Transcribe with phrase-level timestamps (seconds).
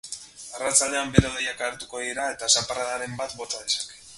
[0.59, 4.05] Arratsaldean bero-hodeiak agertuko dira eta zaparradaren bat bota dezake.